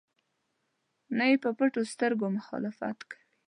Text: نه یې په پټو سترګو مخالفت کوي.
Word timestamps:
نه 1.17 1.25
یې 1.29 1.35
په 1.43 1.49
پټو 1.57 1.81
سترګو 1.93 2.27
مخالفت 2.37 2.97
کوي. 3.09 3.23